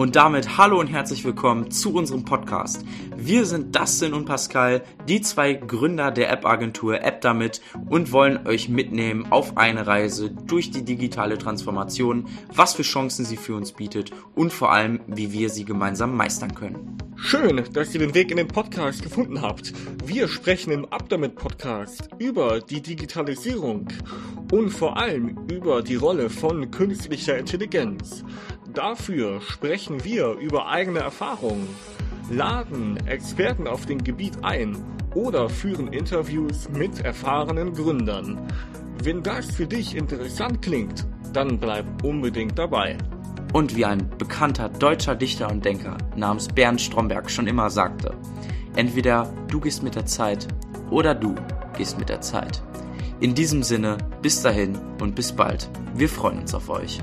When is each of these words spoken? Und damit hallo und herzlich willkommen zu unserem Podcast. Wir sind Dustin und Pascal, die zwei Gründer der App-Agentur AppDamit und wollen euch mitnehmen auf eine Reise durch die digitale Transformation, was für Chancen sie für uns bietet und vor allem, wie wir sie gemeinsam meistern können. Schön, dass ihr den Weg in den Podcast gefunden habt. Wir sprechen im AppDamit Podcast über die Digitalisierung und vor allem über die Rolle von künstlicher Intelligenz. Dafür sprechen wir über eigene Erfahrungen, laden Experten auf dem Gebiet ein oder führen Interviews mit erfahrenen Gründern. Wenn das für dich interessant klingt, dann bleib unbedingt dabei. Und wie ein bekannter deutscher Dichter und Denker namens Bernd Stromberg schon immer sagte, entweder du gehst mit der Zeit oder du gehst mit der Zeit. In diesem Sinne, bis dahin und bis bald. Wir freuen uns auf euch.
Und 0.00 0.14
damit 0.14 0.56
hallo 0.56 0.78
und 0.78 0.86
herzlich 0.86 1.24
willkommen 1.24 1.72
zu 1.72 1.92
unserem 1.92 2.24
Podcast. 2.24 2.84
Wir 3.16 3.44
sind 3.46 3.74
Dustin 3.74 4.14
und 4.14 4.26
Pascal, 4.26 4.84
die 5.08 5.20
zwei 5.22 5.54
Gründer 5.54 6.12
der 6.12 6.30
App-Agentur 6.30 7.04
AppDamit 7.04 7.60
und 7.90 8.12
wollen 8.12 8.46
euch 8.46 8.68
mitnehmen 8.68 9.26
auf 9.32 9.56
eine 9.56 9.88
Reise 9.88 10.30
durch 10.30 10.70
die 10.70 10.84
digitale 10.84 11.36
Transformation, 11.36 12.28
was 12.54 12.74
für 12.74 12.84
Chancen 12.84 13.24
sie 13.24 13.36
für 13.36 13.56
uns 13.56 13.72
bietet 13.72 14.12
und 14.36 14.52
vor 14.52 14.70
allem, 14.70 15.00
wie 15.08 15.32
wir 15.32 15.50
sie 15.50 15.64
gemeinsam 15.64 16.16
meistern 16.16 16.54
können. 16.54 16.96
Schön, 17.16 17.60
dass 17.72 17.92
ihr 17.92 17.98
den 17.98 18.14
Weg 18.14 18.30
in 18.30 18.36
den 18.36 18.46
Podcast 18.46 19.02
gefunden 19.02 19.42
habt. 19.42 19.72
Wir 20.04 20.28
sprechen 20.28 20.70
im 20.70 20.84
AppDamit 20.84 21.34
Podcast 21.34 22.08
über 22.20 22.60
die 22.60 22.80
Digitalisierung 22.80 23.88
und 24.52 24.70
vor 24.70 24.96
allem 24.96 25.36
über 25.50 25.82
die 25.82 25.96
Rolle 25.96 26.30
von 26.30 26.70
künstlicher 26.70 27.36
Intelligenz. 27.36 28.24
Dafür 28.74 29.40
sprechen 29.40 30.04
wir 30.04 30.32
über 30.32 30.68
eigene 30.68 31.00
Erfahrungen, 31.00 31.68
laden 32.30 32.96
Experten 33.06 33.66
auf 33.66 33.86
dem 33.86 34.04
Gebiet 34.04 34.34
ein 34.42 34.76
oder 35.14 35.48
führen 35.48 35.92
Interviews 35.92 36.68
mit 36.68 37.00
erfahrenen 37.00 37.72
Gründern. 37.72 38.38
Wenn 39.02 39.22
das 39.22 39.46
für 39.46 39.66
dich 39.66 39.96
interessant 39.96 40.60
klingt, 40.60 41.06
dann 41.32 41.58
bleib 41.58 42.04
unbedingt 42.04 42.58
dabei. 42.58 42.98
Und 43.54 43.74
wie 43.74 43.86
ein 43.86 44.10
bekannter 44.18 44.68
deutscher 44.68 45.14
Dichter 45.14 45.50
und 45.50 45.64
Denker 45.64 45.96
namens 46.14 46.48
Bernd 46.48 46.80
Stromberg 46.80 47.30
schon 47.30 47.46
immer 47.46 47.70
sagte, 47.70 48.14
entweder 48.76 49.32
du 49.48 49.60
gehst 49.60 49.82
mit 49.82 49.94
der 49.94 50.04
Zeit 50.04 50.46
oder 50.90 51.14
du 51.14 51.34
gehst 51.76 51.98
mit 51.98 52.10
der 52.10 52.20
Zeit. 52.20 52.62
In 53.20 53.34
diesem 53.34 53.62
Sinne, 53.62 53.96
bis 54.20 54.42
dahin 54.42 54.78
und 55.00 55.14
bis 55.14 55.32
bald. 55.32 55.70
Wir 55.94 56.08
freuen 56.08 56.40
uns 56.40 56.54
auf 56.54 56.68
euch. 56.68 57.00